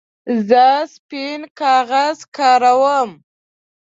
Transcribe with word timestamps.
زه 0.47 0.65
سپین 0.93 1.41
کاغذ 1.59 2.17
کاروم. 2.35 3.11